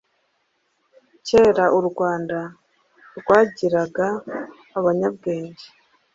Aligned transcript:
Kera 1.27 1.65
u 1.79 1.81
Rwanda 1.89 2.39
rwagiraga 3.17 4.07
abanyabwenge 4.77 5.65